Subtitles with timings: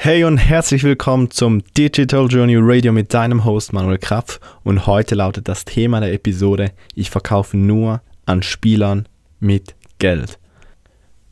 [0.00, 5.16] Hey und herzlich willkommen zum Digital Journey Radio mit deinem Host Manuel Krapf und heute
[5.16, 9.08] lautet das Thema der Episode Ich verkaufe nur an Spielern
[9.40, 10.38] mit Geld.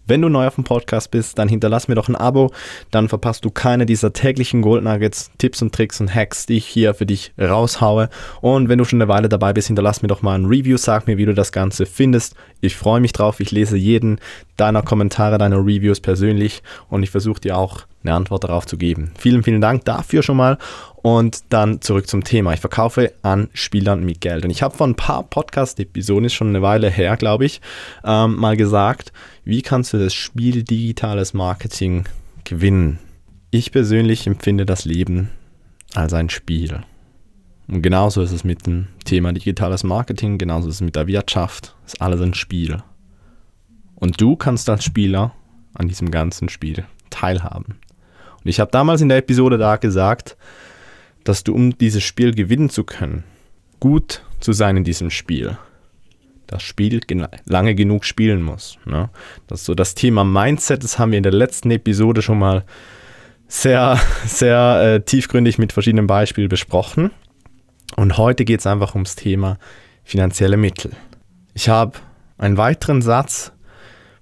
[0.09, 2.53] Wenn du neu auf dem Podcast bist, dann hinterlass mir doch ein Abo,
[2.91, 6.67] dann verpasst du keine dieser täglichen Gold Nuggets, Tipps und Tricks und Hacks, die ich
[6.67, 8.09] hier für dich raushaue.
[8.41, 11.07] Und wenn du schon eine Weile dabei bist, hinterlass mir doch mal ein Review, sag
[11.07, 12.35] mir, wie du das Ganze findest.
[12.61, 14.21] Ich freue mich drauf, ich lese jeden
[14.57, 19.13] deiner Kommentare, deiner Reviews persönlich und ich versuche dir auch eine Antwort darauf zu geben.
[19.19, 20.59] Vielen, vielen Dank dafür schon mal
[20.97, 22.53] und dann zurück zum Thema.
[22.53, 24.45] Ich verkaufe an Spielern mit Geld.
[24.45, 27.61] Und ich habe vor ein paar Podcast-Episoden, ist schon eine Weile her, glaube ich,
[28.05, 29.13] ähm, mal gesagt,
[29.45, 32.05] wie kannst du das Spiel digitales Marketing
[32.45, 32.99] gewinnen?
[33.51, 35.31] Ich persönlich empfinde das Leben
[35.95, 36.81] als ein Spiel.
[37.69, 41.75] Und genauso ist es mit dem Thema digitales Marketing, genauso ist es mit der Wirtschaft.
[41.85, 42.83] Es ist alles ein Spiel.
[43.95, 45.33] Und du kannst als Spieler
[45.75, 47.79] an diesem ganzen Spiel teilhaben.
[48.49, 50.37] Ich habe damals in der Episode da gesagt,
[51.25, 53.25] dass du, um dieses Spiel gewinnen zu können,
[53.81, 55.59] gut zu sein in diesem Spiel,
[56.47, 57.01] das Spiel
[57.45, 58.79] lange genug spielen musst.
[58.87, 59.11] Ne?
[59.49, 62.65] Das so das Thema Mindset, das haben wir in der letzten Episode schon mal
[63.49, 67.11] sehr, sehr äh, tiefgründig mit verschiedenen Beispielen besprochen.
[67.97, 69.59] Und heute geht es einfach ums Thema
[70.05, 70.93] finanzielle Mittel.
[71.55, 71.99] Ich habe
[72.39, 73.53] einen weiteren Satz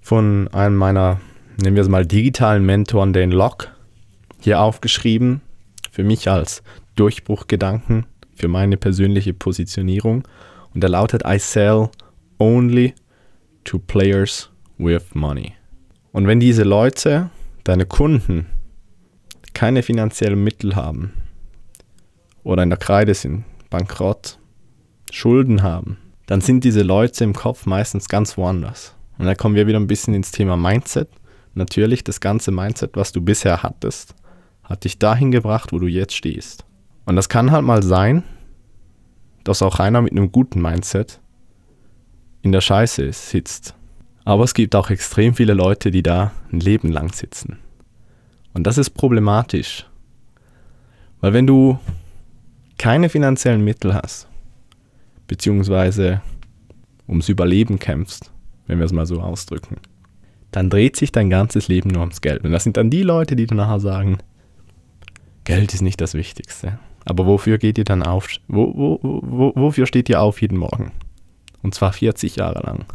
[0.01, 1.19] von einem meiner,
[1.61, 3.67] nennen wir es mal, digitalen Mentoren, den Locke,
[4.45, 5.41] hier aufgeschrieben,
[5.91, 6.63] für mich als
[6.95, 10.27] Durchbruchgedanken für meine persönliche Positionierung.
[10.73, 11.89] Und der lautet, I sell
[12.37, 12.93] only
[13.63, 15.53] to players with money.
[16.11, 17.29] Und wenn diese Leute,
[17.63, 18.45] deine Kunden,
[19.53, 21.13] keine finanziellen Mittel haben
[22.43, 24.37] oder in der Kreide sind, bankrott,
[25.11, 28.95] Schulden haben, dann sind diese Leute im Kopf meistens ganz woanders.
[29.17, 31.09] Und da kommen wir wieder ein bisschen ins Thema Mindset.
[31.53, 34.13] Natürlich, das ganze Mindset, was du bisher hattest,
[34.65, 36.65] hat dich dahin gebracht, wo du jetzt stehst.
[37.05, 38.23] Und das kann halt mal sein,
[39.43, 41.19] dass auch einer mit einem guten Mindset
[42.41, 43.75] in der Scheiße sitzt.
[44.23, 47.59] Aber es gibt auch extrem viele Leute, die da ein Leben lang sitzen.
[48.53, 49.85] Und das ist problematisch.
[51.21, 51.79] Weil wenn du
[52.77, 54.27] keine finanziellen Mittel hast,
[55.27, 56.21] beziehungsweise
[57.07, 58.31] ums Überleben kämpfst,
[58.67, 59.77] wenn wir es mal so ausdrücken,
[60.51, 62.43] dann dreht sich dein ganzes Leben nur ums Geld.
[62.43, 64.17] Und das sind dann die Leute, die dann nachher sagen,
[65.45, 66.79] Geld ist nicht das Wichtigste.
[67.05, 68.27] Aber wofür geht ihr dann auf?
[68.47, 70.91] Wo, wo, wo, wofür steht ihr auf jeden Morgen?
[71.61, 72.85] Und zwar 40 Jahre lang.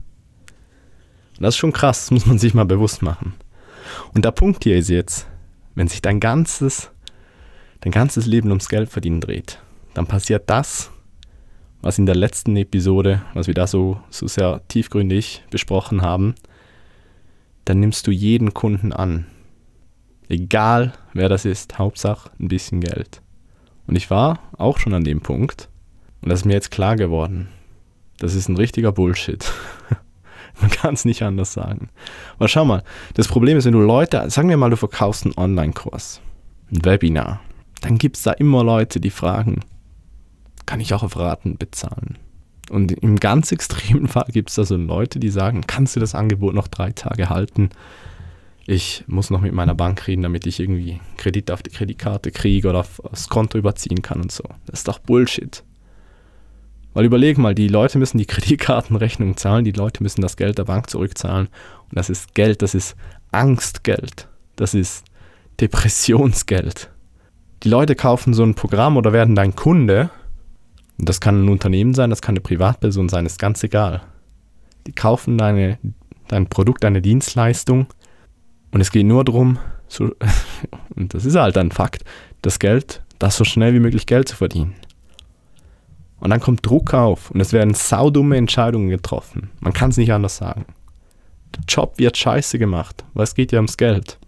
[1.39, 3.33] Das ist schon krass, das muss man sich mal bewusst machen.
[4.13, 5.27] Und der Punkt hier ist jetzt,
[5.75, 6.91] wenn sich dein ganzes,
[7.81, 9.59] dein ganzes Leben ums Geld verdienen dreht,
[9.95, 10.91] dann passiert das,
[11.81, 16.35] was in der letzten Episode, was wir da so, so sehr tiefgründig besprochen haben,
[17.65, 19.27] dann nimmst du jeden Kunden an.
[20.31, 23.21] Egal wer das ist, Hauptsache ein bisschen Geld.
[23.89, 25.69] Und ich war auch schon an dem Punkt.
[26.23, 27.49] Und das ist mir jetzt klar geworden.
[28.19, 29.45] Das ist ein richtiger Bullshit.
[30.61, 31.89] Man kann es nicht anders sagen.
[32.37, 35.37] Aber schau mal, das Problem ist, wenn du Leute, sagen wir mal, du verkaufst einen
[35.37, 36.21] Online-Kurs,
[36.71, 37.41] ein Webinar,
[37.81, 39.61] dann gibt es da immer Leute, die fragen,
[40.65, 42.19] kann ich auch auf Raten bezahlen?
[42.71, 46.15] Und im ganz extremen Fall gibt es da so Leute, die sagen, kannst du das
[46.15, 47.71] Angebot noch drei Tage halten?
[48.71, 52.69] Ich muss noch mit meiner Bank reden, damit ich irgendwie Kredit auf die Kreditkarte kriege
[52.69, 54.45] oder aufs Konto überziehen kann und so.
[54.67, 55.65] Das ist doch Bullshit.
[56.93, 60.65] Weil überleg mal, die Leute müssen die Kreditkartenrechnung zahlen, die Leute müssen das Geld der
[60.65, 61.47] Bank zurückzahlen.
[61.47, 62.97] Und das ist Geld, das ist
[63.33, 65.05] Angstgeld, das ist
[65.61, 66.91] Depressionsgeld.
[67.63, 70.11] Die Leute kaufen so ein Programm oder werden dein Kunde.
[70.99, 74.03] Und das kann ein Unternehmen sein, das kann eine Privatperson sein, ist ganz egal.
[74.87, 75.79] Die kaufen deine,
[76.29, 77.87] dein Produkt, deine Dienstleistung
[78.73, 79.59] und es geht nur darum,
[79.89, 80.15] so,
[80.97, 82.05] und das ist halt ein Fakt,
[82.43, 84.75] das Geld, das so schnell wie möglich Geld zu verdienen.
[86.21, 89.51] Und dann kommt Druck auf und es werden saudumme Entscheidungen getroffen.
[89.61, 90.67] Man kann es nicht anders sagen.
[91.57, 94.19] Der Job wird scheiße gemacht, weil es geht ja ums Geld.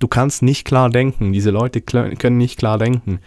[0.00, 3.20] Du kannst nicht klar denken, diese Leute können nicht klar denken.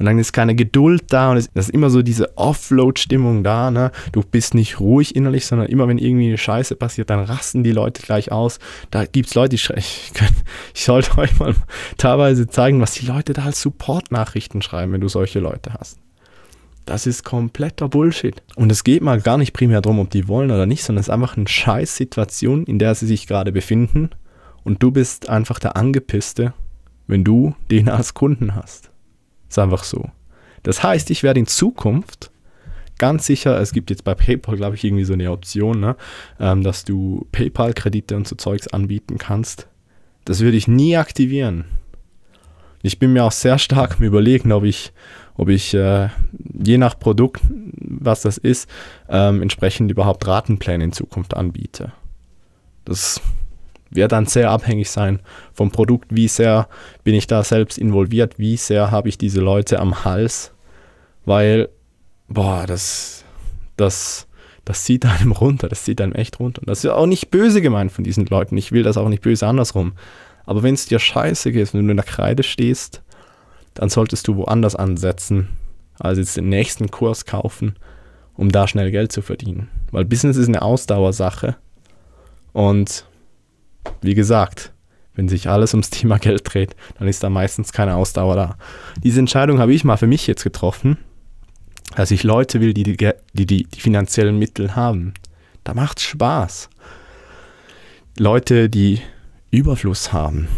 [0.00, 3.70] Und dann ist keine Geduld da und es ist immer so diese Offload-Stimmung da.
[3.70, 3.92] Ne?
[4.12, 7.72] Du bist nicht ruhig innerlich, sondern immer wenn irgendwie eine Scheiße passiert, dann rasten die
[7.72, 8.60] Leute gleich aus.
[8.90, 10.12] Da gibt es Leute, die schreiben, ich,
[10.74, 11.54] ich sollte euch mal
[11.98, 15.98] teilweise zeigen, was die Leute da als Support-Nachrichten schreiben, wenn du solche Leute hast.
[16.86, 18.42] Das ist kompletter Bullshit.
[18.56, 21.08] Und es geht mal gar nicht primär darum, ob die wollen oder nicht, sondern es
[21.08, 24.08] ist einfach eine Scheiß-Situation, in der sie sich gerade befinden.
[24.64, 26.54] Und du bist einfach der Angepisste,
[27.06, 28.90] wenn du den als Kunden hast.
[29.50, 30.08] Ist einfach so.
[30.62, 32.30] Das heißt, ich werde in Zukunft
[32.98, 35.96] ganz sicher, es gibt jetzt bei PayPal, glaube ich, irgendwie so eine Option, ne,
[36.38, 39.66] ähm, dass du PayPal-Kredite und so Zeugs anbieten kannst.
[40.24, 41.64] Das würde ich nie aktivieren.
[42.82, 44.92] Ich bin mir auch sehr stark am Überlegen, ob ich,
[45.34, 46.08] ob ich äh,
[46.62, 48.68] je nach Produkt, was das ist,
[49.08, 51.92] ähm, entsprechend überhaupt Ratenpläne in Zukunft anbiete.
[52.84, 53.20] Das
[53.90, 55.20] wird dann sehr abhängig sein
[55.52, 56.68] vom Produkt, wie sehr
[57.04, 60.52] bin ich da selbst involviert, wie sehr habe ich diese Leute am Hals,
[61.24, 61.68] weil,
[62.28, 63.24] boah, das,
[63.76, 64.26] das,
[64.64, 66.62] das zieht einem runter, das zieht einem echt runter.
[66.62, 69.22] Und das ist auch nicht böse gemeint von diesen Leuten, ich will das auch nicht
[69.22, 69.92] böse andersrum.
[70.46, 73.02] Aber wenn es dir scheiße geht, wenn du in der Kreide stehst,
[73.74, 75.48] dann solltest du woanders ansetzen,
[75.98, 77.76] als jetzt den nächsten Kurs kaufen,
[78.34, 79.68] um da schnell Geld zu verdienen.
[79.90, 81.56] Weil Business ist eine Ausdauersache.
[82.52, 83.04] Und
[84.02, 84.72] wie gesagt,
[85.14, 88.56] wenn sich alles ums Thema Geld dreht, dann ist da meistens keine Ausdauer da.
[89.02, 90.98] Diese Entscheidung habe ich mal für mich jetzt getroffen,
[91.96, 95.14] dass ich Leute will, die die, die, die, die finanziellen Mittel haben.
[95.64, 96.70] Da macht es Spaß.
[98.18, 99.00] Leute, die
[99.50, 100.48] Überfluss haben.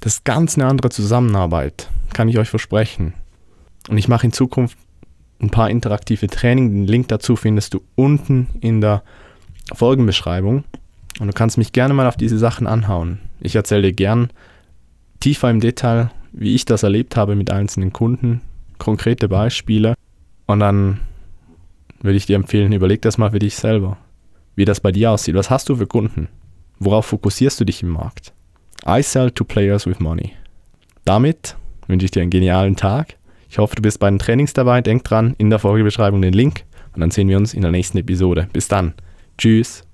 [0.00, 3.14] Das ist ganz eine andere Zusammenarbeit, kann ich euch versprechen.
[3.88, 4.76] Und ich mache in Zukunft
[5.40, 6.72] ein paar interaktive Training.
[6.72, 9.02] Den Link dazu findest du unten in der
[9.74, 10.64] Folgenbeschreibung.
[11.22, 13.20] Und du kannst mich gerne mal auf diese Sachen anhauen.
[13.40, 14.30] Ich erzähle dir gern
[15.20, 18.40] tiefer im Detail, wie ich das erlebt habe mit einzelnen Kunden,
[18.78, 19.94] konkrete Beispiele.
[20.46, 20.98] Und dann
[22.00, 23.98] würde ich dir empfehlen, überleg das mal für dich selber,
[24.56, 25.36] wie das bei dir aussieht.
[25.36, 26.26] Was hast du für Kunden?
[26.80, 28.32] Worauf fokussierst du dich im Markt?
[28.84, 30.32] I sell to players with money.
[31.04, 31.54] Damit
[31.86, 33.14] wünsche ich dir einen genialen Tag.
[33.48, 34.80] Ich hoffe, du bist bei den Trainings dabei.
[34.80, 36.64] Denk dran, in der Folgebeschreibung den Link
[36.96, 38.48] und dann sehen wir uns in der nächsten Episode.
[38.52, 38.94] Bis dann.
[39.38, 39.84] Tschüss.